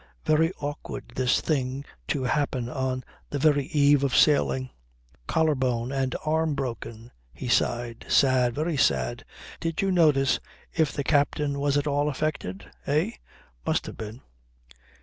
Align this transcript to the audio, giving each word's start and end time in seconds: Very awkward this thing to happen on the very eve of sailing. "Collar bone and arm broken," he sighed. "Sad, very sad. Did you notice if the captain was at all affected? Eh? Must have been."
Very 0.25 0.51
awkward 0.53 1.11
this 1.15 1.41
thing 1.41 1.85
to 2.07 2.23
happen 2.23 2.67
on 2.67 3.03
the 3.29 3.37
very 3.37 3.65
eve 3.67 4.03
of 4.03 4.15
sailing. 4.15 4.71
"Collar 5.27 5.53
bone 5.53 5.91
and 5.91 6.15
arm 6.25 6.55
broken," 6.55 7.11
he 7.31 7.47
sighed. 7.47 8.07
"Sad, 8.09 8.55
very 8.55 8.77
sad. 8.77 9.25
Did 9.59 9.83
you 9.83 9.91
notice 9.91 10.39
if 10.73 10.91
the 10.91 11.03
captain 11.03 11.59
was 11.59 11.77
at 11.77 11.85
all 11.85 12.09
affected? 12.09 12.65
Eh? 12.87 13.11
Must 13.63 13.85
have 13.85 13.97
been." 13.97 14.21